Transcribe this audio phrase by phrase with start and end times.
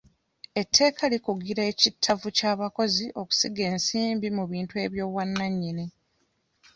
[0.61, 5.85] Etteeka likugira ekittavvu ky'abakozi okusiga ensimbi mu bintu eby'obwannannyini.